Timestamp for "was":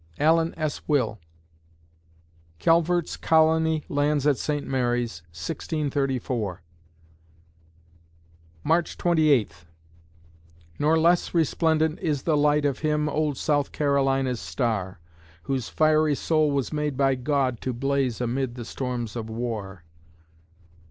16.49-16.73